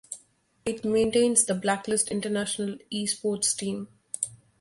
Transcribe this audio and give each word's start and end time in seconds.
It 0.65 0.83
maintains 0.83 1.45
the 1.45 1.53
Blacklist 1.53 2.09
International 2.09 2.75
esports 2.91 3.55
team. 3.55 3.87